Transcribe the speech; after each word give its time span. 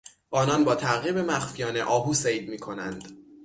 آنان 0.31 0.63
با 0.63 0.75
تعقیب 0.75 1.17
مخفیانه 1.17 1.83
آهو 1.83 2.13
صید 2.13 2.49
میکنند. 2.49 3.05